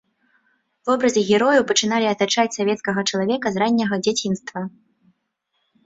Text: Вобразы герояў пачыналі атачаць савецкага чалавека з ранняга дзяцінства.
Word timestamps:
Вобразы 0.89 1.21
герояў 1.31 1.63
пачыналі 1.73 2.07
атачаць 2.13 2.47
савецкага 2.59 2.99
чалавека 3.09 3.47
з 3.55 3.67
ранняга 3.67 3.95
дзяцінства. 4.05 4.59